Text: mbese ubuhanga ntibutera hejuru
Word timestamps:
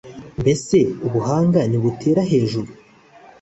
mbese 0.41 0.77
ubuhanga 1.05 1.59
ntibutera 1.69 2.21
hejuru 2.31 2.69